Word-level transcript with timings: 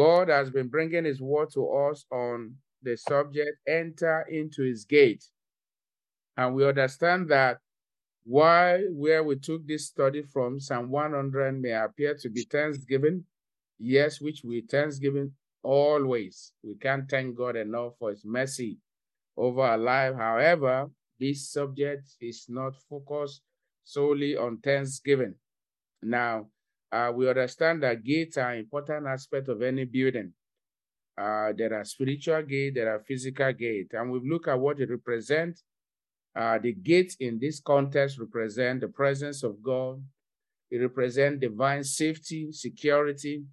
God 0.00 0.30
has 0.30 0.48
been 0.48 0.68
bringing 0.68 1.04
his 1.04 1.20
word 1.20 1.50
to 1.52 1.68
us 1.68 2.06
on 2.10 2.54
the 2.82 2.96
subject, 2.96 3.58
enter 3.68 4.24
into 4.30 4.62
his 4.62 4.86
gate. 4.86 5.22
And 6.38 6.54
we 6.54 6.66
understand 6.66 7.28
that 7.28 7.58
why 8.24 8.84
where 8.92 9.22
we 9.22 9.36
took 9.36 9.66
this 9.66 9.88
study 9.88 10.22
from, 10.22 10.58
Psalm 10.58 10.88
100 10.88 11.60
may 11.60 11.72
appear 11.72 12.14
to 12.14 12.30
be 12.30 12.44
thanksgiving. 12.50 13.24
Yes, 13.78 14.22
which 14.22 14.42
we 14.42 14.62
thanksgiving 14.62 15.32
always. 15.62 16.52
We 16.62 16.76
can't 16.76 17.06
thank 17.06 17.36
God 17.36 17.56
enough 17.56 17.92
for 17.98 18.08
his 18.08 18.24
mercy 18.24 18.78
over 19.36 19.60
our 19.60 19.76
life. 19.76 20.14
However, 20.16 20.88
this 21.18 21.52
subject 21.52 22.08
is 22.22 22.46
not 22.48 22.72
focused 22.88 23.42
solely 23.84 24.34
on 24.34 24.60
thanksgiving. 24.64 25.34
Now, 26.02 26.46
uh, 26.92 27.12
we 27.14 27.28
understand 27.28 27.82
that 27.82 28.02
gates 28.02 28.36
are 28.36 28.52
an 28.52 28.58
important 28.58 29.06
aspect 29.06 29.48
of 29.48 29.62
any 29.62 29.84
building. 29.84 30.32
Uh, 31.16 31.52
there 31.56 31.74
are 31.74 31.84
spiritual 31.84 32.42
gates, 32.42 32.74
there 32.74 32.94
are 32.94 33.00
physical 33.00 33.52
gates, 33.52 33.94
and 33.94 34.10
we 34.10 34.20
look 34.28 34.48
at 34.48 34.58
what 34.58 34.80
it 34.80 34.90
represents. 34.90 35.62
Uh, 36.34 36.58
the 36.58 36.72
gates 36.72 37.16
in 37.20 37.38
this 37.38 37.60
context 37.60 38.18
represent 38.18 38.80
the 38.80 38.88
presence 38.88 39.42
of 39.42 39.62
God. 39.62 40.02
It 40.70 40.78
represents 40.78 41.40
divine 41.40 41.84
safety, 41.84 42.52
security. 42.52 43.44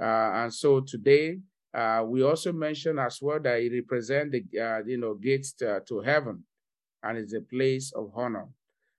Uh, 0.00 0.30
and 0.34 0.52
so 0.52 0.80
today, 0.80 1.38
uh, 1.74 2.02
we 2.06 2.22
also 2.22 2.52
mention 2.52 2.98
as 2.98 3.18
well 3.22 3.40
that 3.40 3.60
it 3.60 3.72
represents 3.72 4.32
the 4.32 4.60
uh, 4.60 4.82
you 4.84 4.98
know 4.98 5.14
gates 5.14 5.52
to, 5.52 5.80
to 5.86 6.00
heaven, 6.00 6.44
and 7.02 7.18
is 7.18 7.32
a 7.34 7.40
place 7.40 7.92
of 7.94 8.10
honor. 8.14 8.48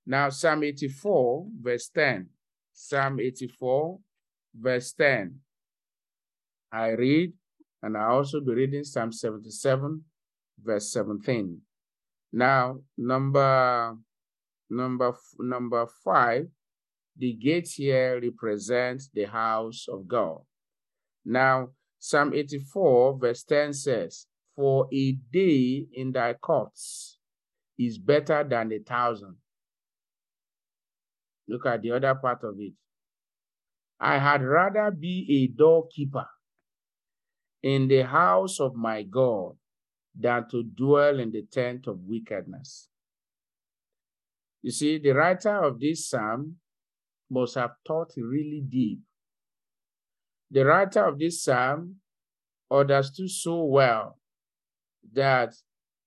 Now, 0.06 0.30
Psalm 0.30 0.64
84, 0.64 1.48
verse 1.62 1.90
10. 1.90 2.28
Psalm 2.74 3.20
84, 3.20 4.00
verse 4.60 4.94
10. 4.94 5.40
I 6.72 6.90
read, 6.90 7.34
and 7.82 7.96
I 7.96 8.06
also 8.06 8.42
be 8.42 8.54
reading 8.54 8.84
Psalm 8.84 9.12
77, 9.12 10.04
verse 10.64 10.92
17. 10.92 11.62
Now, 12.32 12.80
number 12.98 13.96
number 14.70 15.14
number 15.38 15.86
five, 16.04 16.48
the 17.16 17.34
gate 17.34 17.70
here 17.76 18.20
represents 18.20 19.10
the 19.14 19.26
house 19.26 19.86
of 19.88 20.08
God. 20.08 20.40
Now, 21.24 21.70
Psalm 22.00 22.34
84, 22.34 23.20
verse 23.20 23.44
10 23.44 23.74
says, 23.74 24.26
For 24.56 24.88
a 24.92 25.12
day 25.32 25.86
in 25.94 26.12
thy 26.12 26.34
courts 26.34 27.20
is 27.78 27.98
better 27.98 28.44
than 28.44 28.74
a 28.74 28.80
thousand. 28.80 29.36
Look 31.48 31.66
at 31.66 31.82
the 31.82 31.92
other 31.92 32.16
part 32.16 32.44
of 32.44 32.56
it. 32.60 32.74
I 34.00 34.18
had 34.18 34.44
rather 34.44 34.92
be 34.92 35.26
a 35.30 35.58
doorkeeper 35.58 36.26
in 37.62 37.88
the 37.88 38.02
house 38.02 38.60
of 38.60 38.76
my 38.76 39.04
God 39.04 39.54
than 40.18 40.48
to 40.52 40.64
dwell 40.64 41.20
in 41.20 41.32
the 41.32 41.44
tent 41.50 41.88
of 41.88 42.00
wickedness. 42.02 42.90
You 44.62 44.72
see, 44.72 44.98
the 44.98 45.12
writer 45.12 45.64
of 45.64 45.80
this 45.80 46.10
psalm 46.10 46.58
must 47.30 47.56
have 47.56 47.72
thought 47.86 48.12
really 48.18 48.64
deep. 48.68 49.00
The 50.52 50.66
writer 50.66 51.06
of 51.06 51.20
this 51.20 51.44
psalm 51.44 51.98
understood 52.70 53.30
so 53.30 53.64
well 53.66 54.20
that 55.14 55.54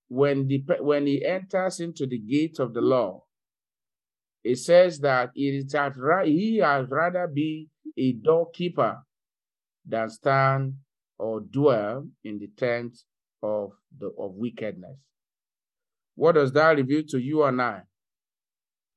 when, 0.09 0.47
the, 0.47 0.65
when 0.81 1.07
he 1.07 1.25
enters 1.25 1.81
into 1.81 2.07
the 2.07 2.19
gate 2.19 2.59
of 2.59 2.75
the 2.75 2.81
law, 2.81 3.26
it 4.47 4.59
says 4.59 5.01
that 5.01 5.31
it 5.35 5.55
is 5.55 5.67
that 5.73 6.27
he 6.27 6.59
has 6.59 6.89
rather 6.89 7.27
be 7.27 7.69
a 7.97 8.13
doorkeeper 8.13 9.03
than 9.85 10.09
stand 10.09 10.75
or 11.19 11.41
dwell 11.41 12.07
in 12.23 12.39
the 12.39 12.47
tent 12.57 12.97
of 13.43 13.73
the 13.99 14.07
of 14.07 14.35
wickedness. 14.35 14.97
What 16.15 16.37
does 16.37 16.53
that 16.53 16.77
reveal 16.77 17.03
to 17.09 17.19
you 17.19 17.43
and 17.43 17.61
I? 17.61 17.81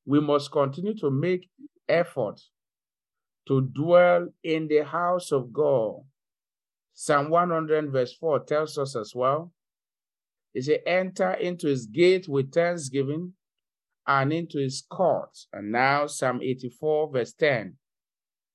We 0.06 0.20
must 0.20 0.52
continue 0.52 0.94
to 0.98 1.10
make 1.10 1.50
effort 1.88 2.40
to 3.48 3.62
dwell 3.62 4.28
in 4.44 4.68
the 4.68 4.86
house 4.86 5.32
of 5.32 5.52
God. 5.52 5.96
Psalm 6.94 7.32
100 7.32 7.92
verse 7.92 8.14
4 8.14 8.42
tells 8.42 8.78
us 8.78 8.96
as 8.96 9.14
well. 9.16 9.52
It 10.54 10.66
says, 10.66 10.78
enter 10.86 11.32
into 11.32 11.68
his 11.68 11.88
gate 11.88 12.28
with 12.28 12.54
thanksgiving 12.54 13.34
and 14.10 14.34
into 14.34 14.58
his 14.58 14.84
courts. 14.90 15.48
And 15.54 15.72
now 15.72 16.08
Psalm 16.08 16.42
84 16.42 17.12
verse 17.12 17.34
10 17.34 17.76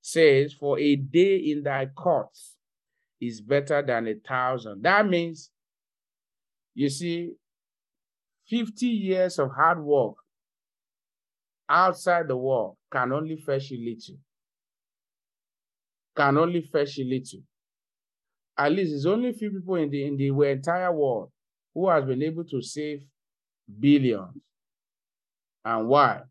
says, 0.02 0.52
for 0.52 0.78
a 0.80 0.96
day 0.96 1.36
in 1.36 1.62
thy 1.62 1.86
courts 1.86 2.56
is 3.20 3.40
better 3.40 3.80
than 3.80 4.08
a 4.08 4.14
thousand. 4.14 4.82
That 4.82 5.08
means 5.08 5.50
you 6.74 6.90
see, 6.90 7.34
50 8.50 8.86
years 8.86 9.38
of 9.38 9.52
hard 9.56 9.80
work 9.80 10.16
outside 11.68 12.26
the 12.26 12.36
world 12.36 12.76
can 12.92 13.12
only 13.12 13.36
fetch 13.36 13.70
you 13.70 13.78
little. 13.78 14.20
Can 16.16 16.36
only 16.36 16.62
fetch 16.62 16.96
you 16.98 17.08
little. 17.08 17.40
At 18.58 18.72
least 18.72 18.92
it's 18.92 19.06
only 19.06 19.32
few 19.32 19.50
people 19.50 19.76
in 19.76 19.88
the 19.88 20.04
in 20.04 20.16
the 20.16 20.30
entire 20.42 20.92
world 20.92 21.30
who 21.72 21.88
has 21.88 22.04
been 22.04 22.22
able 22.22 22.44
to 22.44 22.60
save 22.60 23.02
billions. 23.80 24.34
And 25.64 25.88
why? 25.88 26.22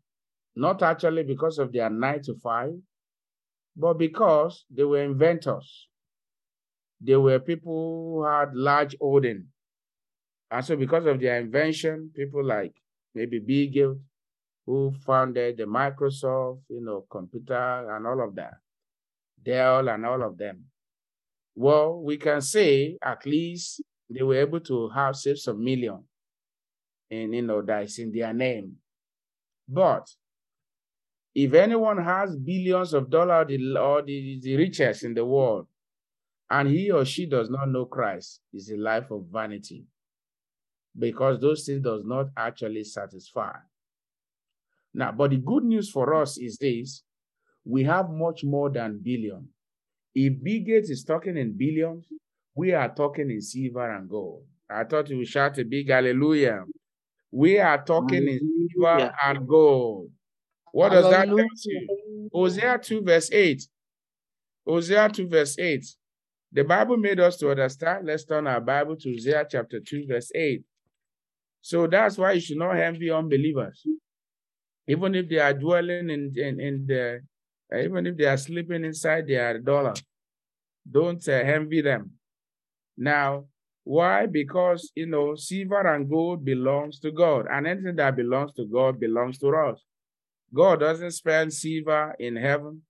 Not 0.56 0.82
actually 0.82 1.24
because 1.24 1.58
of 1.58 1.72
their 1.72 1.90
nine 1.90 2.22
to 2.22 2.34
five, 2.36 2.74
but 3.76 3.94
because 3.94 4.64
they 4.70 4.84
were 4.84 5.02
inventors. 5.02 5.88
They 7.00 7.16
were 7.16 7.40
people 7.40 8.22
who 8.22 8.24
had 8.24 8.54
large 8.54 8.96
holding 9.00 9.48
and 10.54 10.64
so 10.64 10.76
because 10.76 11.06
of 11.06 11.20
their 11.20 11.40
invention, 11.40 12.10
people 12.14 12.44
like 12.44 12.74
maybe 13.12 13.40
Bill 13.40 13.98
who 14.66 14.92
founded 15.04 15.56
the 15.56 15.64
Microsoft, 15.64 16.60
you 16.68 16.80
know, 16.80 17.04
computer 17.10 17.92
and 17.94 18.06
all 18.06 18.22
of 18.22 18.34
that, 18.36 18.54
Dell 19.42 19.88
and 19.88 20.06
all 20.06 20.22
of 20.22 20.38
them. 20.38 20.64
Well, 21.56 22.00
we 22.00 22.16
can 22.18 22.40
say 22.40 22.96
at 23.02 23.26
least 23.26 23.82
they 24.08 24.22
were 24.22 24.36
able 24.36 24.60
to 24.60 24.88
have 24.90 25.16
saved 25.16 25.40
some 25.40 25.62
million 25.62 26.04
and 27.10 27.34
you 27.34 27.42
know 27.42 27.62
that's 27.62 27.98
in 27.98 28.12
their 28.12 28.32
name. 28.32 28.76
But 29.68 30.08
if 31.34 31.52
anyone 31.54 32.02
has 32.02 32.36
billions 32.36 32.94
of 32.94 33.10
dollars 33.10 33.48
or 33.78 34.02
the, 34.02 34.40
the 34.42 34.56
richest 34.56 35.04
in 35.04 35.14
the 35.14 35.24
world, 35.24 35.66
and 36.50 36.68
he 36.68 36.90
or 36.90 37.04
she 37.04 37.26
does 37.26 37.50
not 37.50 37.68
know 37.68 37.86
Christ, 37.86 38.40
is 38.52 38.70
a 38.70 38.76
life 38.76 39.10
of 39.10 39.26
vanity 39.32 39.86
because 40.96 41.40
those 41.40 41.64
things 41.64 41.82
does 41.82 42.02
not 42.04 42.28
actually 42.36 42.84
satisfy. 42.84 43.56
Now, 44.92 45.10
but 45.10 45.30
the 45.30 45.38
good 45.38 45.64
news 45.64 45.90
for 45.90 46.14
us 46.14 46.38
is 46.38 46.56
this, 46.58 47.02
we 47.64 47.82
have 47.84 48.10
much 48.10 48.44
more 48.44 48.70
than 48.70 49.00
billion. 49.02 49.48
If 50.14 50.40
Bill 50.42 50.60
Gates 50.60 50.90
is 50.90 51.02
talking 51.02 51.36
in 51.36 51.56
billions, 51.56 52.04
we 52.54 52.72
are 52.72 52.94
talking 52.94 53.30
in 53.30 53.40
silver 53.40 53.90
and 53.96 54.08
gold. 54.08 54.44
I 54.70 54.84
thought 54.84 55.10
you 55.10 55.18
would 55.18 55.26
shout 55.26 55.58
a 55.58 55.64
big 55.64 55.88
hallelujah. 55.90 56.64
We 57.34 57.58
are 57.58 57.84
talking 57.84 58.28
in 58.28 58.68
silver 58.70 59.12
and 59.24 59.48
gold. 59.48 60.08
What 60.70 60.90
does 60.90 61.10
that 61.10 61.26
tell 61.26 61.36
you? 61.36 62.28
Hosea 62.32 62.78
2 62.78 63.02
verse 63.02 63.28
8. 63.32 63.60
Hosea 64.64 65.08
2 65.08 65.26
verse 65.26 65.58
8. 65.58 65.84
The 66.52 66.62
Bible 66.62 66.96
made 66.96 67.18
us 67.18 67.36
to 67.38 67.50
understand. 67.50 68.06
Let's 68.06 68.24
turn 68.24 68.46
our 68.46 68.60
Bible 68.60 68.94
to 68.94 69.10
Hosea 69.10 69.46
chapter 69.50 69.80
2 69.80 70.06
verse 70.06 70.30
8. 70.32 70.62
So 71.60 71.88
that's 71.88 72.16
why 72.16 72.32
you 72.32 72.40
should 72.40 72.56
not 72.56 72.76
envy 72.76 73.10
unbelievers. 73.10 73.84
Even 74.86 75.16
if 75.16 75.28
they 75.28 75.40
are 75.40 75.54
dwelling 75.54 76.10
in, 76.10 76.32
in, 76.36 76.60
in 76.60 76.86
the, 76.86 77.20
even 77.76 78.06
if 78.06 78.16
they 78.16 78.26
are 78.26 78.36
sleeping 78.36 78.84
inside 78.84 79.26
their 79.26 79.58
dollar, 79.58 79.94
don't 80.88 81.26
uh, 81.28 81.32
envy 81.32 81.80
them. 81.80 82.12
Now, 82.96 83.46
why? 83.84 84.24
Because, 84.26 84.90
you 84.94 85.06
know, 85.06 85.34
silver 85.34 85.94
and 85.94 86.08
gold 86.08 86.44
belongs 86.44 86.98
to 87.00 87.12
God, 87.12 87.46
and 87.50 87.66
anything 87.66 87.96
that 87.96 88.16
belongs 88.16 88.52
to 88.54 88.64
God 88.64 88.98
belongs 88.98 89.38
to 89.38 89.48
us. 89.54 89.82
God 90.52 90.80
doesn't 90.80 91.10
spend 91.10 91.52
silver 91.52 92.14
in 92.18 92.36
heaven. 92.36 92.82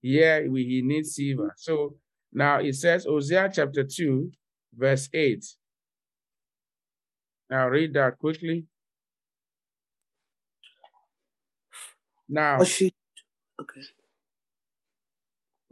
Here, 0.00 0.50
we, 0.50 0.64
he 0.64 0.80
needs 0.82 1.14
silver. 1.14 1.54
So 1.58 1.96
now 2.32 2.60
it 2.60 2.74
says, 2.74 3.04
Hosea 3.04 3.50
chapter 3.52 3.84
2, 3.84 4.30
verse 4.74 5.10
8. 5.12 5.44
Now 7.50 7.68
read 7.68 7.92
that 7.94 8.18
quickly. 8.18 8.64
Now, 12.28 12.62
she, 12.62 12.94
okay. 13.60 13.80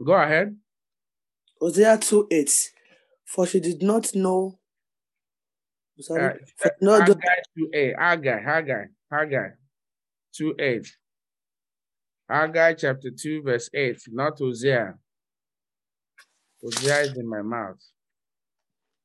go 0.05 0.13
ahead. 0.13 0.57
Hosea 1.59 1.97
2 1.97 2.27
8. 2.29 2.71
For 3.25 3.47
she 3.47 3.59
did 3.59 3.81
not 3.81 4.13
know. 4.13 4.58
Sorry. 5.99 6.39
Uh, 6.63 6.69
no, 6.81 6.97
the, 6.99 7.05
Haggai 7.05 7.41
2 7.57 7.69
8. 7.73 7.95
Haggai, 7.99 8.41
Haggai, 8.41 8.83
Haggai 9.11 9.49
2 10.35 10.55
8. 10.59 10.87
Haggai 12.29 12.73
chapter 12.75 13.09
2, 13.11 13.41
verse 13.43 13.69
8, 13.73 13.97
not 14.09 14.37
Hosea. 14.39 14.93
Hosea 16.63 17.05
is 17.05 17.17
in 17.17 17.27
my 17.27 17.41
mouth. 17.41 17.79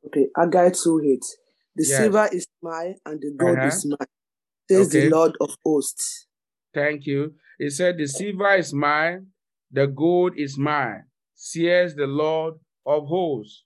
Okay, 0.07 0.29
Haggai 0.37 0.71
2 0.71 1.01
8. 1.05 1.25
The 1.77 1.85
Yes. 1.85 1.97
silver 1.99 2.29
is 2.33 2.47
mine 2.63 2.97
and 3.07 3.21
the 3.21 3.31
gold 3.37 3.59
Uh-huh. 3.59 3.69
is 3.69 3.87
mine, 3.87 4.09
says 4.71 4.89
Okay. 4.89 5.09
the 5.09 5.11
Lord 5.17 5.37
of 5.41 5.51
hosts. 5.65 6.27
Thank 6.73 7.07
you. 7.07 7.35
He 7.59 7.71
said, 7.71 7.97
The 7.99 8.07
silver 8.07 8.55
is 8.57 8.75
mine, 8.75 9.33
the 9.71 9.87
gold 9.87 10.35
is 10.37 10.59
mine, 10.59 11.05
says 11.35 11.95
the 11.95 12.07
Lord 12.07 12.55
of 12.85 13.07
hosts. 13.07 13.65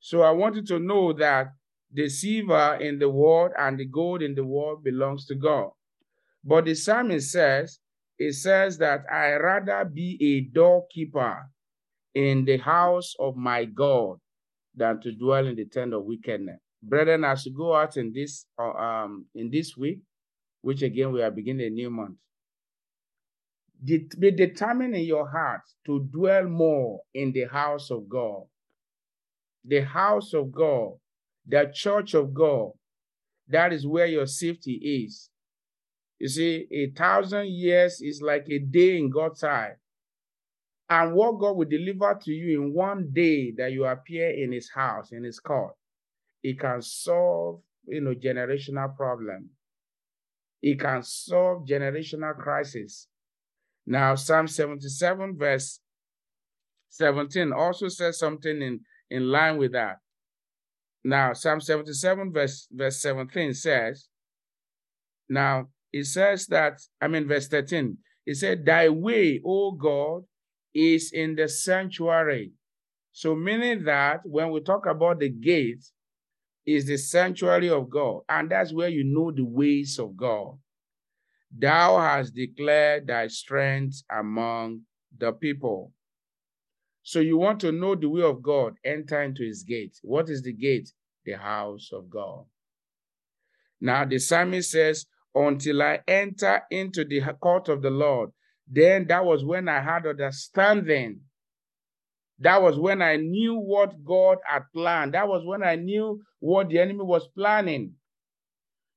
So 0.00 0.22
I 0.22 0.32
want 0.32 0.56
you 0.56 0.62
to 0.64 0.78
know 0.78 1.12
that 1.14 1.54
the 1.92 2.08
silver 2.08 2.78
in 2.80 2.98
the 2.98 3.08
world 3.08 3.52
and 3.58 3.78
the 3.78 3.84
gold 3.86 4.22
in 4.22 4.34
the 4.34 4.44
world 4.44 4.82
belongs 4.82 5.26
to 5.26 5.34
God. 5.34 5.70
But 6.44 6.64
the 6.64 6.74
psalmist 6.74 7.30
says, 7.30 7.78
it 8.18 8.34
says 8.34 8.78
that 8.78 9.04
I 9.10 9.34
rather 9.34 9.84
be 9.84 10.18
a 10.20 10.54
doorkeeper 10.54 11.48
in 12.14 12.44
the 12.44 12.58
house 12.58 13.14
of 13.18 13.36
my 13.36 13.64
God 13.64 14.18
than 14.74 15.00
to 15.00 15.12
dwell 15.12 15.46
in 15.46 15.56
the 15.56 15.66
tent 15.66 15.94
of 15.94 16.04
wickedness. 16.04 16.58
Brethren, 16.82 17.24
as 17.24 17.46
you 17.46 17.54
go 17.54 17.74
out 17.74 17.96
in 17.96 18.12
this 18.12 18.46
uh, 18.58 18.72
um 18.72 19.26
in 19.34 19.50
this 19.50 19.76
week, 19.76 20.00
which 20.62 20.82
again 20.82 21.12
we 21.12 21.22
are 21.22 21.30
beginning 21.30 21.66
a 21.66 21.70
new 21.70 21.90
month, 21.90 22.16
be 23.84 24.30
determined 24.30 24.94
in 24.94 25.04
your 25.04 25.28
heart 25.28 25.62
to 25.86 26.00
dwell 26.12 26.44
more 26.44 27.00
in 27.14 27.32
the 27.32 27.44
house 27.44 27.90
of 27.90 28.08
God. 28.08 28.42
The 29.64 29.80
house 29.80 30.34
of 30.34 30.50
God, 30.50 30.94
the 31.46 31.70
church 31.72 32.14
of 32.14 32.32
God, 32.32 32.70
that 33.48 33.72
is 33.72 33.86
where 33.86 34.06
your 34.06 34.26
safety 34.26 35.04
is. 35.04 35.30
You 36.18 36.28
see, 36.28 36.66
a 36.70 36.90
thousand 36.96 37.48
years 37.48 38.00
is 38.00 38.22
like 38.22 38.46
a 38.48 38.58
day 38.58 38.98
in 38.98 39.10
God's 39.10 39.42
eye. 39.42 39.72
And 40.88 41.14
what 41.14 41.40
God 41.40 41.56
will 41.56 41.68
deliver 41.68 42.18
to 42.22 42.30
you 42.30 42.62
in 42.62 42.74
one 42.74 43.10
day 43.12 43.52
that 43.56 43.72
you 43.72 43.84
appear 43.86 44.30
in 44.30 44.52
his 44.52 44.70
house, 44.70 45.10
in 45.10 45.24
his 45.24 45.40
court, 45.40 45.74
it 46.42 46.60
can 46.60 46.82
solve, 46.82 47.62
you 47.86 48.00
know, 48.00 48.14
generational 48.14 48.94
problem. 48.96 49.50
It 50.60 50.78
can 50.78 51.02
solve 51.02 51.66
generational 51.66 52.36
crisis. 52.36 53.08
Now, 53.86 54.14
Psalm 54.14 54.46
77, 54.46 55.36
verse 55.36 55.80
17 56.90 57.52
also 57.52 57.88
says 57.88 58.18
something 58.18 58.62
in, 58.62 58.80
in 59.10 59.30
line 59.30 59.56
with 59.56 59.72
that. 59.72 59.96
Now, 61.04 61.32
Psalm 61.32 61.60
77, 61.60 62.32
verse, 62.32 62.68
verse 62.70 63.00
17 63.02 63.54
says, 63.54 64.08
now 65.28 65.68
it 65.92 66.04
says 66.04 66.46
that, 66.46 66.80
I 67.00 67.08
mean, 67.08 67.26
verse 67.26 67.48
13, 67.48 67.96
it 68.26 68.36
said, 68.36 68.64
Thy 68.64 68.88
way, 68.88 69.40
O 69.44 69.72
God, 69.72 70.22
is 70.74 71.12
in 71.12 71.34
the 71.34 71.48
sanctuary. 71.48 72.52
So, 73.12 73.34
meaning 73.34 73.84
that 73.84 74.20
when 74.24 74.50
we 74.50 74.60
talk 74.60 74.86
about 74.86 75.20
the 75.20 75.28
gate, 75.28 75.84
is 76.64 76.86
the 76.86 76.96
sanctuary 76.96 77.68
of 77.68 77.90
God, 77.90 78.20
and 78.28 78.50
that's 78.50 78.72
where 78.72 78.88
you 78.88 79.04
know 79.04 79.32
the 79.32 79.44
ways 79.44 79.98
of 79.98 80.16
God. 80.16 80.56
Thou 81.56 81.98
hast 81.98 82.34
declared 82.34 83.06
thy 83.06 83.26
strength 83.26 84.02
among 84.10 84.82
the 85.16 85.32
people. 85.32 85.92
So 87.02 87.20
you 87.20 87.36
want 87.36 87.60
to 87.60 87.72
know 87.72 87.94
the 87.94 88.08
way 88.08 88.22
of 88.22 88.42
God, 88.42 88.74
enter 88.84 89.20
into 89.22 89.44
his 89.44 89.64
gate. 89.64 89.98
What 90.02 90.28
is 90.28 90.42
the 90.42 90.52
gate? 90.52 90.92
The 91.24 91.32
house 91.32 91.90
of 91.92 92.08
God. 92.10 92.44
Now 93.80 94.04
the 94.04 94.18
psalmist 94.18 94.70
says, 94.70 95.06
Until 95.34 95.82
I 95.82 96.00
enter 96.06 96.62
into 96.70 97.04
the 97.04 97.20
court 97.40 97.68
of 97.68 97.82
the 97.82 97.90
Lord, 97.90 98.30
then 98.68 99.06
that 99.08 99.24
was 99.24 99.44
when 99.44 99.68
I 99.68 99.80
had 99.80 100.06
understanding. 100.06 101.20
That 102.38 102.62
was 102.62 102.78
when 102.78 103.02
I 103.02 103.16
knew 103.16 103.54
what 103.54 104.04
God 104.04 104.38
had 104.44 104.62
planned. 104.74 105.14
That 105.14 105.28
was 105.28 105.44
when 105.44 105.62
I 105.62 105.76
knew 105.76 106.22
what 106.40 106.68
the 106.68 106.78
enemy 106.78 107.04
was 107.04 107.28
planning. 107.28 107.94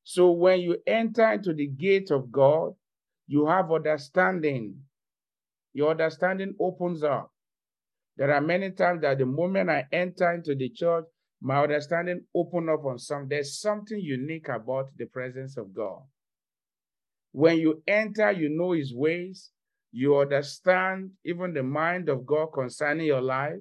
So 0.03 0.31
when 0.31 0.61
you 0.61 0.77
enter 0.87 1.31
into 1.31 1.53
the 1.53 1.67
gate 1.67 2.11
of 2.11 2.31
God, 2.31 2.73
you 3.27 3.47
have 3.47 3.71
understanding. 3.71 4.81
Your 5.73 5.91
understanding 5.91 6.55
opens 6.59 7.03
up. 7.03 7.34
There 8.17 8.33
are 8.33 8.41
many 8.41 8.71
times 8.71 9.01
that 9.01 9.17
the 9.17 9.25
moment 9.25 9.69
I 9.69 9.85
enter 9.91 10.33
into 10.33 10.55
the 10.55 10.69
church, 10.69 11.05
my 11.41 11.61
understanding 11.61 12.21
open 12.33 12.69
up 12.69 12.85
on 12.85 12.97
some. 12.97 13.27
There's 13.27 13.59
something 13.59 13.99
unique 13.99 14.47
about 14.47 14.89
the 14.97 15.05
presence 15.05 15.57
of 15.57 15.73
God. 15.73 16.01
When 17.31 17.57
you 17.57 17.83
enter, 17.87 18.31
you 18.31 18.49
know 18.49 18.71
his 18.71 18.93
ways. 18.95 19.51
You 19.91 20.17
understand 20.17 21.11
even 21.23 21.53
the 21.53 21.63
mind 21.63 22.09
of 22.09 22.25
God 22.25 22.47
concerning 22.53 23.07
your 23.07 23.21
life. 23.21 23.59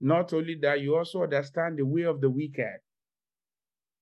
Not 0.00 0.32
only 0.32 0.56
that, 0.62 0.80
you 0.80 0.96
also 0.96 1.22
understand 1.22 1.78
the 1.78 1.86
way 1.86 2.02
of 2.02 2.20
the 2.20 2.28
wicked. 2.28 2.78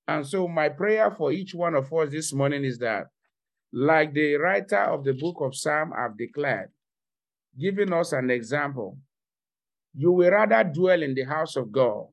And 0.08 0.26
so, 0.26 0.48
my 0.48 0.70
prayer 0.70 1.10
for 1.10 1.30
each 1.30 1.54
one 1.54 1.74
of 1.74 1.92
us 1.92 2.10
this 2.10 2.32
morning 2.32 2.64
is 2.64 2.78
that, 2.78 3.04
like 3.72 4.12
the 4.12 4.34
writer 4.36 4.84
of 4.84 5.04
the 5.04 5.12
book 5.12 5.36
of 5.40 5.54
Psalm 5.54 5.92
have 5.96 6.18
declared, 6.18 6.70
giving 7.58 7.92
us 7.92 8.12
an 8.12 8.30
example, 8.30 8.98
you 9.94 10.12
will 10.12 10.30
rather 10.30 10.64
dwell 10.64 11.02
in 11.02 11.14
the 11.14 11.24
house 11.24 11.56
of 11.56 11.72
God 11.72 12.06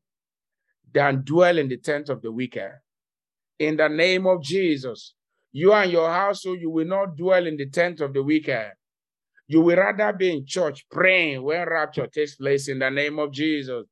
than 0.93 1.23
dwell 1.23 1.57
in 1.57 1.67
the 1.67 1.77
tent 1.77 2.09
of 2.09 2.21
the 2.21 2.31
wicked. 2.31 2.71
In 3.59 3.77
the 3.77 3.87
name 3.87 4.25
of 4.25 4.41
Jesus, 4.41 5.13
you 5.51 5.73
and 5.73 5.91
your 5.91 6.09
household, 6.09 6.59
you 6.59 6.69
will 6.69 6.87
not 6.87 7.15
dwell 7.15 7.45
in 7.45 7.57
the 7.57 7.69
tent 7.69 8.01
of 8.01 8.13
the 8.13 8.23
wicked. 8.23 8.71
You 9.47 9.61
will 9.61 9.77
rather 9.77 10.11
be 10.13 10.31
in 10.31 10.45
church 10.45 10.85
praying 10.91 11.41
when 11.41 11.67
rapture 11.67 12.07
takes 12.07 12.35
place 12.35 12.67
in 12.67 12.79
the 12.79 12.89
name 12.89 13.17
of 13.17 13.31
Jesus 13.31 13.85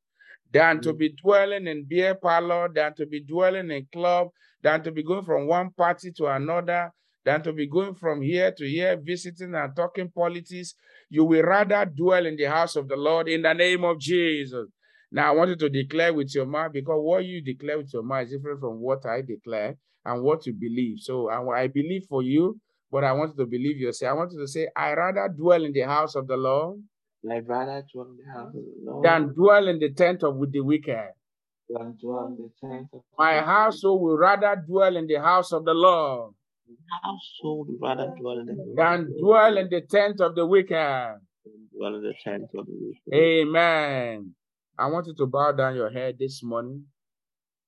than 0.52 0.80
to 0.82 0.92
mm. 0.92 0.98
be 0.98 1.14
dwelling 1.22 1.66
in 1.66 1.86
beer 1.88 2.14
parlor, 2.14 2.68
than 2.72 2.94
to 2.94 3.06
be 3.06 3.20
dwelling 3.22 3.70
in 3.70 3.86
club, 3.92 4.28
than 4.62 4.82
to 4.82 4.92
be 4.92 5.02
going 5.02 5.24
from 5.24 5.46
one 5.46 5.70
party 5.70 6.12
to 6.12 6.26
another, 6.26 6.90
than 7.26 7.42
to 7.42 7.52
be 7.52 7.66
going 7.66 7.96
from 7.96 8.22
here 8.22 8.52
to 8.56 8.64
here, 8.64 8.96
visiting 8.96 9.52
and 9.54 9.74
talking 9.74 10.08
politics. 10.08 10.74
You 11.10 11.24
will 11.24 11.42
rather 11.42 11.84
dwell 11.84 12.24
in 12.24 12.36
the 12.36 12.44
house 12.44 12.76
of 12.76 12.86
the 12.88 12.96
Lord 12.96 13.28
in 13.28 13.42
the 13.42 13.52
name 13.52 13.84
of 13.84 13.98
Jesus. 13.98 14.68
Now, 15.10 15.32
I 15.32 15.36
want 15.36 15.50
you 15.50 15.56
to 15.56 15.68
declare 15.68 16.14
with 16.14 16.32
your 16.34 16.46
mouth 16.46 16.72
because 16.72 17.00
what 17.02 17.24
you 17.24 17.42
declare 17.42 17.78
with 17.78 17.92
your 17.92 18.04
mouth 18.04 18.26
is 18.26 18.30
different 18.30 18.60
from 18.60 18.80
what 18.80 19.04
I 19.04 19.22
declare 19.22 19.76
and 20.04 20.22
what 20.22 20.46
you 20.46 20.52
believe. 20.54 20.98
So 21.00 21.28
I, 21.28 21.62
I 21.64 21.66
believe 21.66 22.04
for 22.08 22.22
you, 22.22 22.60
but 22.92 23.02
I 23.02 23.12
want 23.12 23.32
you 23.36 23.44
to 23.44 23.50
believe 23.50 23.78
yourself. 23.78 24.10
I 24.10 24.14
want 24.14 24.32
you 24.32 24.38
to 24.40 24.46
say, 24.46 24.68
I 24.76 24.92
rather 24.94 25.28
dwell 25.36 25.64
in 25.64 25.72
the 25.72 25.82
house 25.82 26.14
of 26.14 26.28
the 26.28 26.36
Lord 26.36 26.78
I'd 27.28 27.48
rather 27.48 27.84
dwell 27.92 28.06
in 28.06 28.18
the 28.24 28.32
house 28.32 28.54
of 28.54 28.62
the 28.62 28.72
Lord 28.84 29.04
than 29.04 29.34
dwell 29.34 29.66
in 29.66 29.80
the 29.80 29.90
tent 29.90 30.22
of 30.22 30.36
with 30.36 30.52
the 30.52 30.60
wicked. 30.60 31.10
than 31.68 31.96
dwell 32.00 32.26
in 32.28 32.36
the 32.36 32.50
tent 32.68 32.86
of 32.92 33.00
My 33.18 33.40
household 33.40 34.00
will 34.02 34.16
rather 34.16 34.62
dwell 34.64 34.96
in 34.96 35.08
the 35.08 35.16
house 35.20 35.50
of 35.52 35.64
the 35.64 35.74
Lord 35.74 36.34
household 37.02 37.68
rather 37.80 38.12
dwell 38.18 38.38
in 38.38 38.46
the 38.46 38.74
than 38.76 39.12
dwell 39.20 39.56
in 39.56 39.68
the 39.70 39.80
tent 39.80 40.20
of 40.20 40.34
the 40.34 40.46
wicked. 40.46 41.16
dwell 41.76 41.94
in 41.94 42.02
the 42.02 42.14
tent 42.24 42.44
of 42.56 42.66
the 42.66 42.72
wicked. 42.72 43.14
Amen. 43.14 44.34
I 44.78 44.86
want 44.86 45.06
you 45.06 45.14
to 45.14 45.26
bow 45.26 45.52
down 45.52 45.74
your 45.74 45.90
head 45.90 46.16
this 46.18 46.42
morning. 46.42 46.84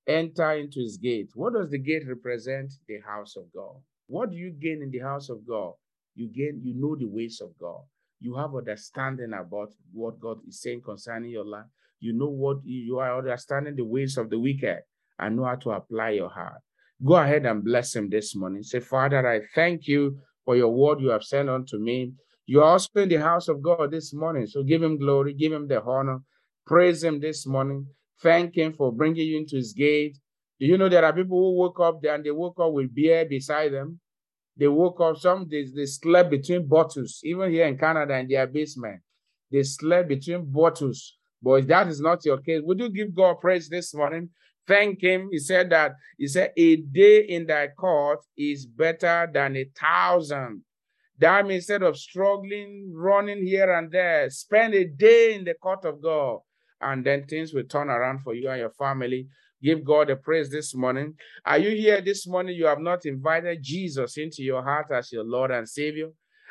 Enter 0.07 0.53
into 0.53 0.81
his 0.81 0.97
gate. 0.97 1.31
What 1.35 1.55
does 1.55 1.71
the 1.71 1.79
gate 1.79 2.07
represent? 2.07 2.73
The 2.87 2.99
house 3.07 3.37
of 3.37 3.45
God. 3.55 3.77
What 4.07 4.31
do 4.31 4.37
you 4.37 4.51
gain 4.51 4.83
in 4.83 4.91
the 4.91 5.01
house 5.01 5.29
of 5.29 5.47
God? 5.47 5.73
You 6.15 6.29
gain, 6.29 6.61
you 6.65 6.75
know 6.75 6.97
the 6.97 7.07
ways 7.07 7.41
of 7.43 7.51
God. 7.61 7.83
You 8.21 8.35
have 8.37 8.55
understanding 8.55 9.33
about 9.33 9.69
what 9.93 10.19
God 10.19 10.39
is 10.49 10.61
saying 10.63 10.83
concerning 10.85 11.31
your 11.31 11.45
life. 11.45 11.67
You 12.01 12.13
know 12.13 12.29
what 12.29 12.59
you 12.65 12.99
are 12.99 13.19
understanding 13.19 13.77
the 13.77 13.85
ways 13.85 14.17
of 14.17 14.31
the 14.31 14.39
wicked 14.39 14.81
and 15.19 15.37
know 15.37 15.45
how 15.45 15.57
to 15.57 15.71
apply 15.71 16.11
your 16.11 16.31
heart. 16.31 16.61
Go 17.05 17.15
ahead 17.15 17.47
and 17.47 17.65
bless 17.65 17.95
him 17.95 18.11
this 18.11 18.35
morning. 18.35 18.63
Say, 18.63 18.81
Father, 18.81 19.27
I 19.27 19.41
thank 19.55 19.87
you 19.87 20.19
for 20.45 20.57
your 20.57 20.71
word 20.71 21.01
you 21.01 21.11
have 21.11 21.23
sent 21.23 21.49
unto 21.49 21.79
me. 21.79 22.13
You 22.47 22.61
are 22.61 22.73
also 22.73 22.89
in 22.97 23.09
the 23.09 23.17
house 23.17 23.49
of 23.49 23.63
God 23.63 23.91
this 23.91 24.13
morning. 24.13 24.47
So 24.47 24.63
give 24.63 24.83
him 24.83 24.99
glory, 24.99 25.35
give 25.35 25.53
him 25.53 25.69
the 25.69 25.83
honor, 25.83 26.19
praise 26.67 27.05
him 27.05 27.21
this 27.21 27.47
morning. 27.47 27.87
Thank 28.21 28.57
him 28.57 28.73
for 28.73 28.93
bringing 28.93 29.29
you 29.29 29.39
into 29.39 29.57
his 29.57 29.73
gate. 29.73 30.19
Do 30.59 30.67
you 30.67 30.77
know 30.77 30.89
there 30.89 31.05
are 31.05 31.13
people 31.13 31.39
who 31.39 31.59
woke 31.59 31.79
up 31.79 32.03
there 32.03 32.15
and 32.15 32.25
they 32.25 32.33
woke 32.33 32.59
up 32.59 32.73
with 32.73 32.93
beer 32.93 33.25
beside 33.25 33.73
them? 33.73 34.01
They 34.57 34.67
woke 34.67 35.01
up, 35.01 35.19
some 35.19 35.47
they, 35.49 35.67
they 35.73 35.87
slept 35.87 36.31
between 36.31 36.67
bottles, 36.67 37.21
even 37.23 37.53
here 37.53 37.67
in 37.67 37.79
Canada 37.79 38.19
in 38.19 38.27
their 38.27 38.49
basement. 38.49 39.03
They 39.53 39.63
slept 39.63 40.09
between 40.09 40.51
bottles. 40.51 41.17
But 41.41 41.69
that 41.69 41.87
is 41.87 42.01
not 42.01 42.25
your 42.25 42.39
case, 42.39 42.63
would 42.65 42.81
you 42.81 42.89
give 42.91 43.15
God 43.15 43.35
praise 43.41 43.69
this 43.69 43.95
morning? 43.95 44.31
Thank 44.69 45.03
him. 45.03 45.31
He 45.33 45.39
said 45.39 45.71
that, 45.71 45.93
he 46.19 46.29
said, 46.29 46.53
a 46.57 46.77
day 46.77 47.21
in 47.23 47.47
thy 47.47 47.69
court 47.69 48.21
is 48.37 48.67
better 48.67 49.29
than 49.33 49.57
a 49.57 49.65
thousand. 49.81 50.63
That 51.19 51.51
instead 51.51 51.83
of 51.83 51.97
struggling, 51.97 52.93
running 52.95 53.45
here 53.45 53.73
and 53.73 53.91
there, 53.91 54.29
spend 54.31 54.75
a 54.75 54.85
day 54.85 55.35
in 55.35 55.45
the 55.45 55.55
court 55.55 55.85
of 55.85 56.03
God, 56.03 56.41
and 56.81 57.05
then 57.05 57.25
things 57.27 57.53
will 57.53 57.65
turn 57.65 57.89
around 57.89 58.21
for 58.21 58.35
you 58.35 58.49
and 58.51 58.61
your 58.61 58.71
family. 58.71 59.27
Give 59.61 59.83
God 59.85 60.11
a 60.11 60.17
praise 60.17 60.51
this 60.51 60.75
morning. 60.77 61.15
Are 61.45 61.59
you 61.59 61.71
here 61.71 62.01
this 62.01 62.29
morning? 62.29 62.55
You 62.55 62.67
have 62.67 62.79
not 62.79 63.07
invited 63.07 63.61
Jesus 63.63 64.17
into 64.17 64.43
your 64.43 64.63
heart 64.63 64.93
as 64.93 65.11
your 65.11 65.25
Lord 65.25 65.51
and 65.51 65.69
Savior. 65.69 66.11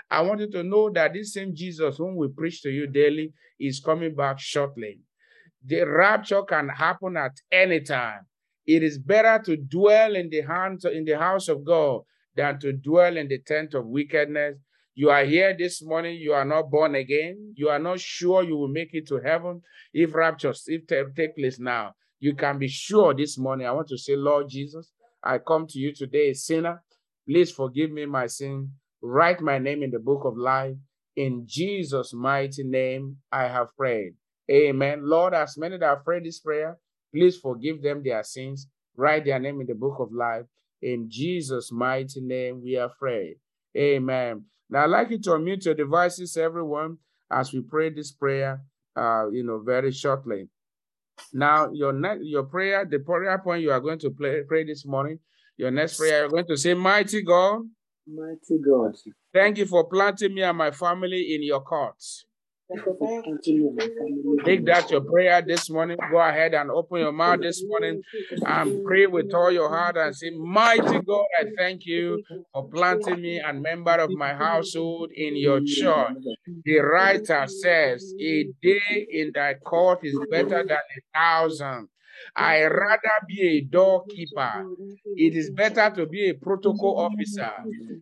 I 0.09 0.21
want 0.21 0.41
you 0.41 0.51
to 0.51 0.63
know 0.63 0.89
that 0.89 1.13
this 1.13 1.33
same 1.33 1.55
Jesus, 1.55 1.97
whom 1.97 2.17
we 2.17 2.27
preach 2.27 2.61
to 2.63 2.69
you 2.69 2.87
daily, 2.87 3.31
is 3.59 3.79
coming 3.79 4.15
back 4.15 4.39
shortly. 4.39 5.01
The 5.65 5.83
rapture 5.83 6.43
can 6.43 6.69
happen 6.69 7.17
at 7.17 7.33
any 7.51 7.81
time. 7.81 8.25
It 8.65 8.83
is 8.83 8.99
better 8.99 9.41
to 9.45 9.57
dwell 9.57 10.15
in 10.15 10.29
the 10.29 10.41
hands 10.41 10.85
in 10.85 11.05
the 11.05 11.17
house 11.17 11.47
of 11.47 11.63
God 11.63 12.01
than 12.35 12.59
to 12.59 12.73
dwell 12.73 13.17
in 13.17 13.27
the 13.27 13.39
tent 13.39 13.73
of 13.73 13.85
wickedness. 13.85 14.57
You 14.93 15.09
are 15.09 15.23
here 15.23 15.55
this 15.57 15.83
morning, 15.83 16.15
you 16.15 16.33
are 16.33 16.45
not 16.45 16.71
born 16.71 16.95
again, 16.95 17.53
you 17.55 17.69
are 17.69 17.79
not 17.79 17.99
sure 17.99 18.43
you 18.43 18.57
will 18.57 18.67
make 18.67 18.93
it 18.93 19.07
to 19.09 19.19
heaven 19.23 19.61
if 19.93 20.13
rapture 20.15 20.53
if 20.67 20.87
take, 20.87 21.35
place 21.35 21.59
now. 21.59 21.93
You 22.19 22.33
can 22.33 22.57
be 22.57 22.67
sure 22.67 23.13
this 23.13 23.37
morning. 23.37 23.67
I 23.67 23.71
want 23.71 23.87
to 23.89 23.97
say, 23.97 24.15
Lord 24.15 24.49
Jesus, 24.49 24.91
I 25.23 25.37
come 25.37 25.67
to 25.67 25.79
you 25.79 25.93
today, 25.93 26.31
a 26.31 26.35
sinner. 26.35 26.81
Please 27.27 27.51
forgive 27.51 27.91
me 27.91 28.05
my 28.05 28.27
sin. 28.27 28.71
Write 29.01 29.39
my 29.41 29.59
name 29.59 29.83
in 29.83 29.91
the 29.91 29.99
book 29.99 30.23
of 30.25 30.35
life. 30.35 30.75
In 31.15 31.43
Jesus' 31.45 32.13
mighty 32.13 32.63
name, 32.63 33.17
I 33.31 33.43
have 33.43 33.75
prayed. 33.77 34.13
Amen. 34.49 35.01
Lord, 35.03 35.33
as 35.33 35.57
many 35.57 35.77
that 35.77 35.85
have 35.85 36.05
prayed 36.05 36.25
this 36.25 36.39
prayer, 36.39 36.77
please 37.13 37.37
forgive 37.37 37.81
them 37.81 38.01
their 38.03 38.23
sins. 38.23 38.67
Write 38.95 39.25
their 39.25 39.39
name 39.39 39.61
in 39.61 39.67
the 39.67 39.75
book 39.75 39.97
of 39.99 40.11
life. 40.11 40.45
In 40.81 41.09
Jesus' 41.09 41.71
mighty 41.71 42.21
name, 42.21 42.61
we 42.63 42.77
are 42.77 42.89
prayed. 42.99 43.37
Amen. 43.75 44.45
Now, 44.69 44.83
I'd 44.83 44.89
like 44.89 45.09
you 45.09 45.19
to 45.19 45.31
unmute 45.31 45.65
your 45.65 45.73
devices, 45.73 46.37
everyone, 46.37 46.97
as 47.31 47.53
we 47.53 47.61
pray 47.61 47.89
this 47.89 48.11
prayer, 48.11 48.61
uh, 48.95 49.29
you 49.31 49.43
know, 49.43 49.59
very 49.59 49.91
shortly. 49.91 50.49
Now, 51.33 51.71
your 51.71 51.93
next, 51.93 52.21
your 52.23 52.43
prayer, 52.43 52.85
the 52.85 52.99
prayer 52.99 53.37
point 53.39 53.61
you 53.61 53.71
are 53.71 53.79
going 53.79 53.99
to 53.99 54.09
play, 54.09 54.41
pray 54.47 54.63
this 54.65 54.85
morning, 54.85 55.19
your 55.57 55.71
next 55.71 55.97
prayer, 55.97 56.21
you're 56.21 56.29
going 56.29 56.47
to 56.47 56.57
say, 56.57 56.73
Mighty 56.73 57.21
God, 57.23 57.61
Mighty 58.07 58.59
God, 58.63 58.95
thank 59.33 59.57
you 59.57 59.65
for 59.65 59.83
planting 59.89 60.33
me 60.33 60.43
and 60.43 60.57
my 60.57 60.71
family 60.71 61.35
in 61.35 61.43
your 61.43 61.61
courts. 61.61 62.26
Thank 62.69 62.79
you 62.79 62.83
for 62.83 62.95
planting 62.97 63.75
me 63.75 63.83
and. 63.99 64.45
Make 64.45 64.65
that 64.65 64.89
your 64.91 65.01
prayer 65.01 65.41
this 65.41 65.69
morning. 65.69 65.97
Go 66.11 66.19
ahead 66.19 66.53
and 66.53 66.69
open 66.71 66.99
your 66.99 67.11
mouth 67.11 67.41
this 67.41 67.63
morning 67.65 68.01
and 68.45 68.83
pray 68.85 69.07
with 69.07 69.33
all 69.33 69.51
your 69.51 69.69
heart 69.69 69.97
and 69.97 70.15
say, 70.15 70.29
Mighty 70.29 70.99
God, 71.01 71.25
I 71.39 71.45
thank 71.57 71.85
you 71.85 72.21
for 72.53 72.69
planting 72.69 73.21
me 73.21 73.39
and 73.39 73.61
member 73.61 73.91
of 73.97 74.13
my 74.13 74.33
household 74.33 75.11
in 75.15 75.35
your 75.35 75.61
church. 75.65 76.13
The 76.63 76.77
writer 76.79 77.45
says, 77.47 78.13
A 78.21 78.45
day 78.61 79.07
in 79.11 79.31
thy 79.33 79.55
court 79.55 79.99
is 80.03 80.17
better 80.29 80.63
than 80.63 80.77
a 80.77 81.17
thousand. 81.17 81.89
I 82.35 82.63
rather 82.63 83.17
be 83.27 83.41
a 83.57 83.61
doorkeeper. 83.61 84.63
It 85.15 85.35
is 85.35 85.49
better 85.51 85.89
to 85.95 86.05
be 86.05 86.29
a 86.29 86.33
protocol 86.33 86.97
officer. 86.99 87.51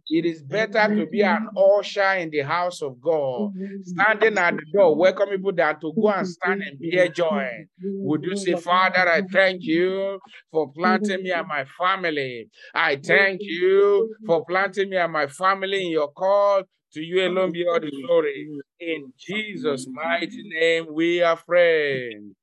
It 0.09 0.25
is 0.25 0.43
better 0.43 0.93
to 0.95 1.05
be 1.05 1.21
an 1.21 1.47
usher 1.57 2.13
in 2.13 2.29
the 2.29 2.41
house 2.41 2.81
of 2.81 3.01
God, 3.01 3.51
standing 3.83 4.37
at 4.37 4.55
the 4.55 4.63
door, 4.73 4.95
welcome 4.95 5.29
people 5.29 5.53
that 5.53 5.81
to 5.81 5.93
go 5.99 6.09
and 6.09 6.27
stand 6.27 6.61
and 6.61 6.79
bear 6.79 7.07
joy. 7.09 7.65
Would 7.81 8.23
you 8.23 8.35
say, 8.35 8.55
Father, 8.55 9.07
I 9.09 9.21
thank 9.31 9.63
you 9.63 10.19
for 10.51 10.71
planting 10.71 11.23
me 11.23 11.31
and 11.31 11.47
my 11.47 11.65
family. 11.77 12.49
I 12.73 12.97
thank 12.97 13.39
you 13.41 14.15
for 14.25 14.45
planting 14.45 14.89
me 14.89 14.97
and 14.97 15.11
my 15.11 15.27
family 15.27 15.85
in 15.85 15.91
your 15.91 16.11
call. 16.11 16.63
To 16.93 17.01
you 17.01 17.27
alone 17.27 17.51
be 17.51 17.65
all 17.67 17.79
the 17.79 17.91
glory. 17.91 18.47
In 18.79 19.11
Jesus' 19.17 19.87
mighty 19.91 20.43
name, 20.47 20.85
we 20.93 21.21
are 21.21 21.35
friends. 21.35 22.35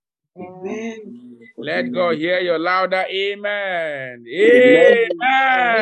Let 1.59 1.93
God 1.93 2.17
hear 2.17 2.41
your 2.41 2.59
louder 2.59 3.05
amen. 3.11 4.25
Amen. 5.21 5.75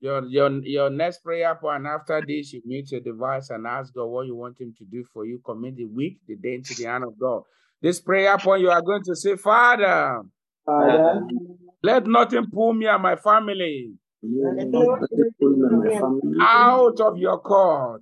Your, 0.00 0.24
your, 0.26 0.50
your 0.62 0.90
next 0.90 1.22
prayer 1.24 1.54
point 1.54 1.86
after 1.86 2.22
this, 2.26 2.52
you 2.52 2.62
mute 2.64 2.92
your 2.92 3.00
device 3.00 3.50
and 3.50 3.66
ask 3.66 3.92
God 3.94 4.06
what 4.06 4.26
you 4.26 4.36
want 4.36 4.60
Him 4.60 4.74
to 4.78 4.84
do 4.84 5.04
for 5.12 5.24
you. 5.24 5.40
Commit 5.44 5.76
the 5.76 5.86
week, 5.86 6.18
the 6.28 6.36
day 6.36 6.54
into 6.54 6.74
the 6.74 6.84
hand 6.84 7.04
of 7.04 7.18
God. 7.18 7.42
This 7.80 8.00
prayer 8.00 8.36
point, 8.38 8.62
you 8.62 8.70
are 8.70 8.82
going 8.82 9.02
to 9.04 9.16
say, 9.16 9.36
Father, 9.36 10.22
Father, 10.64 11.22
let 11.82 12.06
nothing 12.06 12.46
pull 12.52 12.74
me 12.74 12.86
and 12.86 13.02
my 13.02 13.16
family 13.16 13.94
let 14.24 14.56
pull 15.38 15.50
me 15.50 15.66
and 15.68 15.78
my 15.84 15.90
family 16.00 16.38
out 16.40 17.00
of 17.00 17.18
your 17.18 17.38
court. 17.38 18.00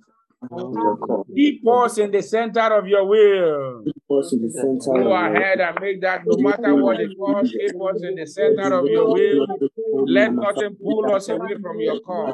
Keep 1.35 1.67
us 1.67 1.97
in 1.97 2.11
the 2.11 2.21
center 2.21 2.77
of 2.77 2.87
your 2.87 3.05
will. 3.07 3.83
Keep 3.85 4.03
us 4.11 4.33
in 4.33 4.41
the 4.41 4.49
center 4.51 5.03
Go 5.03 5.13
ahead 5.13 5.59
and 5.61 5.77
make 5.79 6.01
that 6.01 6.21
no 6.25 6.37
matter 6.37 6.75
what 6.75 6.99
it 6.99 7.11
costs, 7.17 7.51
keep 7.51 7.75
us 7.81 8.01
in 8.03 8.15
the 8.15 8.25
center 8.27 8.73
of 8.73 8.85
your 8.85 9.13
will. 9.13 9.47
Let 10.05 10.33
nothing 10.33 10.75
pull 10.81 11.13
us 11.13 11.29
away 11.29 11.55
from 11.61 11.79
your 11.79 11.99
call. 12.01 12.33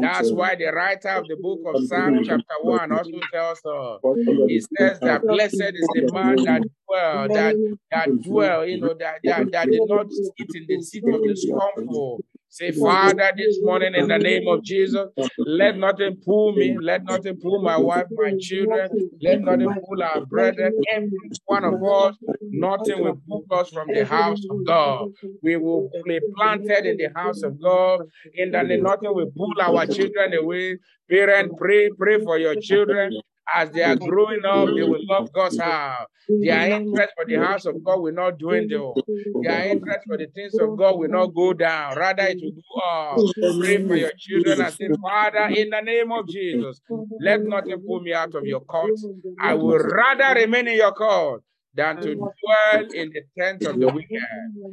That's 0.00 0.30
why 0.30 0.54
the 0.54 0.66
writer 0.66 1.08
of 1.10 1.26
the 1.26 1.36
book 1.40 1.60
of 1.66 1.84
Psalm 1.86 2.22
chapter 2.24 2.44
1 2.62 2.92
also 2.92 3.10
tells 3.32 3.60
us, 3.64 4.00
he 4.48 4.60
says 4.78 5.00
that 5.00 5.22
blessed 5.22 5.54
is 5.74 5.88
the 5.94 6.10
man 6.12 6.36
that 6.44 6.62
dwell, 6.88 7.28
that, 7.28 7.76
that 7.90 8.22
dwell, 8.22 8.66
you 8.66 8.80
know, 8.80 8.94
that, 8.98 9.20
that, 9.24 9.50
that 9.52 9.68
did 9.70 9.80
not 9.86 10.06
sit 10.10 10.48
in 10.54 10.66
the 10.68 10.82
seat 10.82 11.04
of 11.06 11.20
the 11.20 11.36
scornful. 11.36 12.20
Say, 12.52 12.70
Father, 12.70 13.32
this 13.34 13.60
morning 13.62 13.94
in 13.94 14.08
the 14.08 14.18
name 14.18 14.46
of 14.46 14.62
Jesus, 14.62 15.08
let 15.38 15.78
nothing 15.78 16.16
pull 16.22 16.52
me, 16.52 16.76
let 16.78 17.02
nothing 17.02 17.38
pull 17.40 17.62
my 17.62 17.78
wife, 17.78 18.04
my 18.14 18.34
children, 18.38 18.90
let 19.22 19.40
nothing 19.40 19.72
pull 19.88 20.02
our 20.02 20.26
brethren, 20.26 20.74
every 20.94 21.30
one 21.46 21.64
of 21.64 21.82
us, 21.82 22.14
nothing 22.50 23.02
will 23.02 23.18
pull 23.26 23.46
us 23.52 23.70
from 23.70 23.88
the 23.90 24.04
house 24.04 24.42
of 24.50 24.66
God. 24.66 25.08
We 25.42 25.56
will 25.56 25.88
be 26.06 26.20
planted 26.36 26.84
in 26.84 26.98
the 26.98 27.08
house 27.14 27.42
of 27.42 27.58
God, 27.58 28.00
in 28.34 28.50
that 28.52 28.66
nothing 28.68 29.14
will 29.14 29.32
pull 29.34 29.54
our 29.62 29.86
children 29.86 30.34
away. 30.34 30.76
Parents, 31.08 31.54
pray, 31.56 31.88
pray 31.98 32.22
for 32.22 32.36
your 32.36 32.56
children. 32.56 33.14
As 33.54 33.70
they 33.70 33.82
are 33.82 33.96
growing 33.96 34.44
up, 34.44 34.74
they 34.76 34.82
will 34.82 35.00
love 35.08 35.32
God's 35.32 35.58
house. 35.58 36.06
Their 36.28 36.70
interest 36.72 37.12
for 37.16 37.24
the 37.26 37.34
house 37.34 37.66
of 37.66 37.82
God 37.84 38.00
will 38.00 38.12
not 38.12 38.38
dwindle. 38.38 38.96
Their 39.42 39.68
interest 39.68 40.00
for 40.06 40.16
the 40.16 40.26
things 40.34 40.58
of 40.58 40.76
God 40.76 40.98
will 40.98 41.08
not 41.10 41.34
go 41.34 41.52
down. 41.52 41.96
Rather, 41.98 42.22
it 42.24 42.38
will 42.40 42.52
go 42.52 42.80
up. 42.80 43.18
Pray 43.58 43.86
for 43.86 43.96
your 43.96 44.12
children 44.18 44.60
and 44.60 44.72
say, 44.74 44.88
Father, 45.02 45.48
in 45.54 45.70
the 45.70 45.80
name 45.80 46.12
of 46.12 46.28
Jesus, 46.28 46.80
let 47.20 47.40
nothing 47.44 47.82
pull 47.86 48.00
me 48.00 48.12
out 48.14 48.34
of 48.34 48.46
your 48.46 48.60
court. 48.60 48.92
I 49.40 49.54
will 49.54 49.78
rather 49.78 50.40
remain 50.40 50.68
in 50.68 50.76
your 50.76 50.92
court 50.92 51.42
than 51.74 51.96
to 52.02 52.14
dwell 52.14 52.84
in 52.94 53.10
the 53.12 53.22
tent 53.38 53.64
of 53.64 53.80
the 53.80 53.88
wicked. 53.88 54.08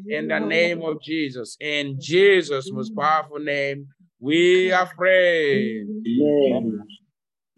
In 0.09 0.27
the 0.27 0.39
name 0.39 0.81
of 0.81 1.01
Jesus, 1.01 1.57
in 1.59 1.97
Jesus' 1.99 2.71
most 2.71 2.95
powerful 2.95 3.39
name, 3.39 3.87
we 4.19 4.71
are 4.71 4.89
praying. 4.95 5.93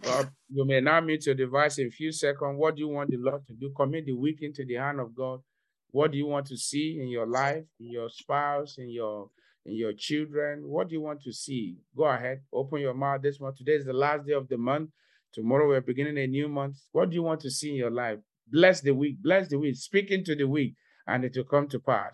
God, 0.01 0.31
you 0.49 0.65
may 0.65 0.81
now 0.81 0.99
mute 0.99 1.25
your 1.25 1.35
device 1.35 1.77
in 1.77 1.87
a 1.87 1.91
few 1.91 2.11
seconds. 2.11 2.57
What 2.57 2.75
do 2.75 2.81
you 2.81 2.87
want 2.87 3.11
the 3.11 3.17
Lord 3.17 3.45
to 3.47 3.53
do? 3.53 3.71
Commit 3.75 4.05
the 4.05 4.13
week 4.13 4.39
into 4.41 4.65
the 4.65 4.75
hand 4.75 4.99
of 4.99 5.15
God. 5.15 5.41
What 5.91 6.11
do 6.11 6.17
you 6.17 6.25
want 6.25 6.47
to 6.47 6.57
see 6.57 6.99
in 7.01 7.09
your 7.09 7.27
life, 7.27 7.65
in 7.79 7.91
your 7.91 8.09
spouse, 8.09 8.77
in 8.77 8.89
your 8.89 9.29
in 9.65 9.75
your 9.75 9.93
children? 9.93 10.63
What 10.65 10.89
do 10.89 10.95
you 10.95 11.01
want 11.01 11.21
to 11.23 11.31
see? 11.33 11.77
Go 11.95 12.05
ahead, 12.05 12.41
open 12.51 12.81
your 12.81 12.93
mouth 12.93 13.21
this 13.21 13.39
month. 13.39 13.57
Today 13.57 13.73
is 13.73 13.85
the 13.85 13.93
last 13.93 14.25
day 14.25 14.33
of 14.33 14.47
the 14.47 14.57
month. 14.57 14.89
Tomorrow 15.33 15.67
we're 15.67 15.81
beginning 15.81 16.17
a 16.17 16.27
new 16.27 16.47
month. 16.47 16.77
What 16.91 17.09
do 17.09 17.15
you 17.15 17.23
want 17.23 17.41
to 17.41 17.51
see 17.51 17.69
in 17.69 17.75
your 17.75 17.91
life? 17.91 18.19
Bless 18.47 18.81
the 18.81 18.91
week, 18.91 19.21
bless 19.21 19.49
the 19.49 19.59
week, 19.59 19.75
speak 19.75 20.09
into 20.09 20.35
the 20.35 20.45
week, 20.47 20.75
and 21.07 21.23
it 21.23 21.35
will 21.37 21.43
come 21.43 21.67
to 21.69 21.79
pass. 21.79 22.11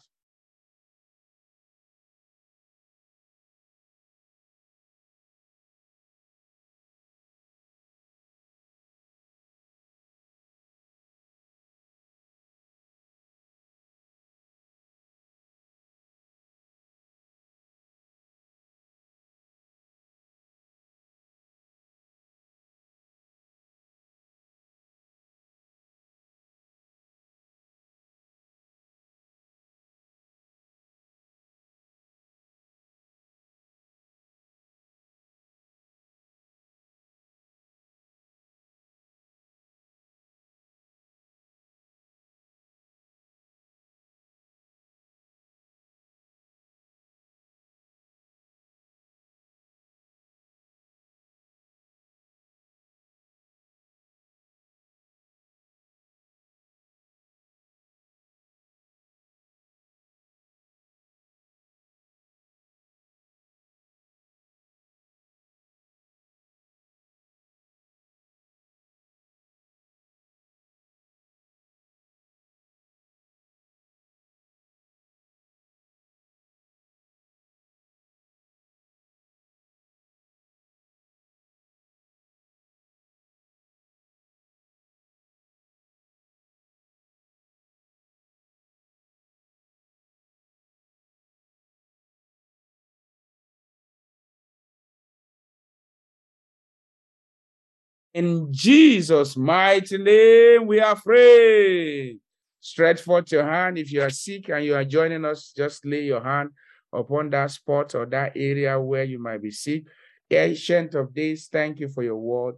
In 98.18 98.48
Jesus' 98.52 99.38
mighty 99.38 100.00
name, 100.00 100.66
we 100.66 100.80
are 100.80 100.96
free. 100.96 102.20
Stretch 102.60 103.00
forth 103.00 103.32
your 103.32 103.46
hand. 103.46 103.78
If 103.78 103.92
you 103.92 104.02
are 104.02 104.10
sick 104.10 104.50
and 104.50 104.66
you 104.66 104.74
are 104.74 104.84
joining 104.84 105.24
us, 105.24 105.54
just 105.56 105.86
lay 105.86 106.02
your 106.06 106.24
hand 106.24 106.50
upon 106.92 107.30
that 107.30 107.52
spot 107.52 107.94
or 107.94 108.08
that 108.08 108.32
area 108.36 108.82
where 108.82 109.04
you 109.04 109.20
might 109.20 109.44
be 109.44 109.52
sick. 109.52 109.84
Ancient 110.32 110.96
of 110.96 111.14
days, 111.14 111.48
thank 111.52 111.80
you 111.80 111.90
for 111.90 112.02
your 112.02 112.16
word. 112.18 112.56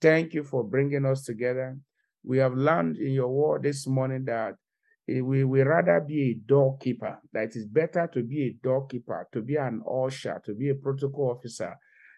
Thank 0.00 0.34
you 0.34 0.42
for 0.42 0.64
bringing 0.64 1.06
us 1.06 1.22
together. 1.22 1.78
We 2.24 2.38
have 2.38 2.54
learned 2.54 2.96
in 2.96 3.12
your 3.12 3.28
word 3.28 3.62
this 3.62 3.86
morning 3.86 4.24
that 4.24 4.54
eh, 5.08 5.20
we 5.20 5.44
we 5.44 5.62
rather 5.62 6.00
be 6.00 6.30
a 6.30 6.34
doorkeeper. 6.34 7.20
That 7.32 7.44
it 7.44 7.54
is 7.54 7.66
better 7.66 8.10
to 8.12 8.24
be 8.24 8.42
a 8.42 8.56
doorkeeper, 8.60 9.28
to 9.34 9.40
be 9.40 9.54
an 9.54 9.82
usher, 9.88 10.42
to 10.46 10.52
be 10.52 10.70
a 10.70 10.74
protocol 10.74 11.36
officer, 11.38 11.76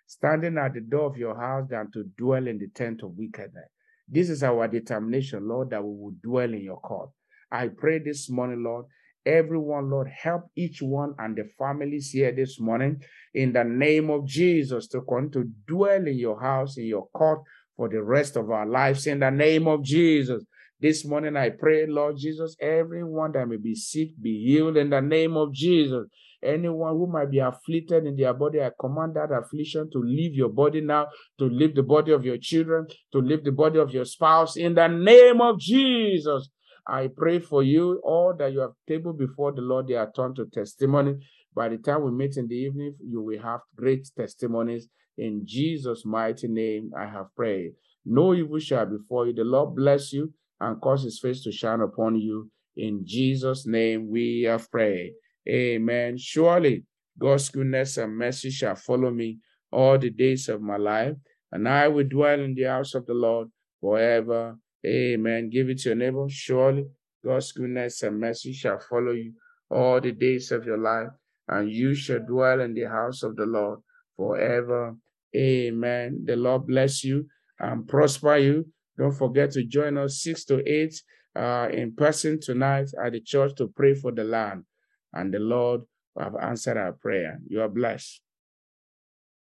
standing 0.09 0.57
at 0.57 0.73
the 0.73 0.81
door 0.81 1.11
of 1.11 1.19
your 1.19 1.39
house 1.39 1.69
than 1.69 1.91
to 1.93 2.03
dwell 2.17 2.47
in 2.47 2.59
the 2.59 2.69
tent 2.75 3.03
of 3.03 3.11
wickedness. 3.17 3.69
This 4.09 4.31
is 4.31 4.43
our 4.43 4.67
determination, 4.67 5.47
Lord, 5.47 5.69
that 5.71 5.85
we 5.85 5.91
will 5.91 6.15
dwell 6.25 6.53
in 6.53 6.63
your 6.63 6.81
court. 6.81 7.11
I 7.53 7.69
pray 7.69 7.99
this 7.99 8.31
morning, 8.31 8.65
Lord, 8.65 8.87
everyone, 9.27 9.91
Lord, 9.91 10.09
help 10.09 10.45
each 10.57 10.81
one 10.81 11.15
and 11.19 11.37
the 11.37 11.45
families 11.59 12.09
here 12.11 12.33
this 12.33 12.59
morning 12.59 13.03
in 13.35 13.53
the 13.53 13.65
name 13.65 14.09
of 14.09 14.27
Jesus 14.27 14.89
to 14.89 15.03
come 15.03 15.31
to 15.33 15.45
dwell 15.67 16.07
in 16.07 16.19
your 16.19 16.41
house, 16.41 16.79
in 16.79 16.87
your 16.87 17.09
court 17.09 17.43
for 17.77 17.91
the 17.91 18.03
rest 18.03 18.37
of 18.37 18.51
our 18.51 18.67
lives 18.67 19.07
in 19.07 19.21
the 19.21 19.31
name 19.31 19.69
of 19.69 19.85
Jesus. 19.85 20.43
This 20.81 21.05
morning, 21.05 21.37
I 21.37 21.51
pray, 21.51 21.87
Lord 21.89 22.19
Jesus, 22.19 22.55
everyone 22.61 23.33
that 23.33 23.49
may 23.49 23.57
be 23.57 23.75
sick 23.75 24.11
be 24.23 24.45
healed 24.45 24.77
in 24.77 24.91
the 24.91 25.01
name 25.01 25.37
of 25.37 25.53
Jesus. 25.53 26.07
Anyone 26.41 26.93
who 26.93 27.09
might 27.09 27.33
be 27.33 27.41
afflicted 27.41 28.07
in 28.07 28.15
their 28.15 28.33
body, 28.33 28.63
I 28.63 28.71
command 28.79 29.17
that 29.17 29.33
affliction 29.33 29.91
to 29.91 29.99
leave 29.99 30.35
your 30.35 30.51
body 30.51 30.81
now, 30.81 31.09
to 31.41 31.47
leave 31.47 31.75
the 31.75 31.83
body 31.83 32.13
of 32.13 32.25
your 32.25 32.39
children, 32.39 32.87
to 33.11 33.19
leave 33.19 33.43
the 33.43 33.51
body 33.51 33.81
of 33.81 33.91
your 33.91 34.05
spouse 34.05 34.57
in 34.57 34.77
the 34.77 34.87
name 34.87 35.41
of 35.41 35.59
Jesus. 35.59 36.49
I 36.87 37.09
pray 37.09 37.41
for 37.41 37.65
you, 37.65 38.01
all 38.05 38.33
that 38.39 38.53
you 38.53 38.61
have 38.61 38.75
tabled 38.87 39.19
before 39.19 39.51
the 39.51 39.63
Lord, 39.63 39.89
they 39.89 39.95
are 39.95 40.13
turned 40.15 40.37
to 40.37 40.47
testimony. 40.47 41.17
By 41.57 41.71
the 41.71 41.79
time 41.79 42.05
we 42.05 42.13
meet 42.13 42.37
in 42.37 42.47
the 42.47 42.55
evening, 42.55 42.95
you 43.05 43.21
will 43.21 43.43
have 43.43 43.63
great 43.75 44.07
testimonies. 44.17 44.87
In 45.17 45.43
Jesus' 45.45 46.05
mighty 46.07 46.47
name, 46.47 46.93
I 46.97 47.07
have 47.07 47.35
prayed. 47.35 47.73
No 48.07 48.33
evil 48.33 48.61
shall 48.61 48.87
befall 48.87 49.27
you. 49.27 49.33
The 49.35 49.43
Lord 49.43 49.75
bless 49.75 50.13
you 50.13 50.33
and 50.61 50.81
cause 50.81 51.03
his 51.03 51.21
face 51.21 51.43
to 51.45 51.53
shine 51.53 51.81
upon 51.81 52.17
you. 52.17 52.51
In 52.77 53.03
Jesus' 53.05 53.67
name, 53.67 54.09
we 54.11 54.43
have 54.43 54.71
prayed. 54.71 55.13
Amen. 55.49 56.17
Surely 56.19 56.85
God's 57.19 57.49
goodness 57.49 57.97
and 57.97 58.17
mercy 58.17 58.51
shall 58.51 58.77
follow 58.77 59.11
me 59.11 59.39
all 59.73 59.99
the 59.99 60.11
days 60.11 60.49
of 60.49 60.63
my 60.63 60.77
life, 60.77 61.15
and 61.53 61.69
I 61.69 61.89
will 61.89 62.07
dwell 62.09 62.41
in 62.41 62.55
the 62.55 62.65
house 62.65 62.95
of 62.95 63.07
the 63.07 63.15
Lord 63.15 63.49
forever 63.81 64.57
Amen. 64.87 65.51
Give 65.51 65.69
it 65.71 65.79
to 65.81 65.91
your 65.91 65.97
neighbor. 65.97 66.27
Surely 66.29 66.87
God's 67.25 67.53
goodness 67.53 68.03
and 68.03 68.21
mercy 68.21 68.53
shall 68.53 68.79
follow 68.79 69.13
you 69.13 69.33
all 69.71 70.01
the 70.01 70.13
days 70.13 70.53
of 70.53 70.65
your 70.65 70.79
life, 70.79 71.09
and 71.49 71.71
you 71.71 71.95
shall 71.95 72.21
dwell 72.21 72.61
in 72.61 72.75
the 72.75 72.85
house 72.85 73.23
of 73.23 73.37
the 73.37 73.47
Lord 73.47 73.81
forever. 74.17 74.95
Amen. 75.37 76.25
The 76.25 76.37
Lord 76.37 76.67
bless 76.67 77.05
you 77.05 77.27
and 77.59 77.87
prosper 77.87 78.37
you. 78.37 78.67
Don't 78.99 79.13
forget 79.13 79.53
to 79.53 79.65
join 79.65 79.97
us 79.97 80.23
6 80.23 80.45
to 80.47 80.63
8 80.69 81.03
uh, 81.37 81.69
in 81.73 81.95
person 81.95 82.41
tonight 82.41 82.91
at 83.03 83.13
the 83.13 83.21
church 83.21 83.55
to 83.57 83.69
pray 83.69 83.95
for 83.95 84.13
the 84.13 84.25
land. 84.25 84.65
And 85.13 85.33
the 85.33 85.39
Lord 85.39 85.83
have 86.19 86.35
answered 86.41 86.77
our 86.77 86.93
prayer. 86.93 87.39
You 87.49 87.63
are 87.63 87.69
blessed. 87.69 88.21